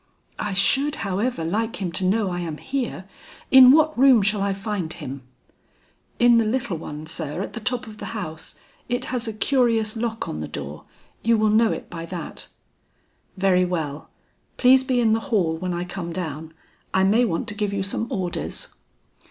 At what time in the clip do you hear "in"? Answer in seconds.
3.51-3.69, 6.17-6.39, 14.99-15.13